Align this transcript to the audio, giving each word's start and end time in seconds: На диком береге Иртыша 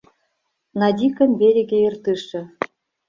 На 0.79 0.87
диком 0.99 1.29
береге 1.39 1.77
Иртыша 1.87 2.41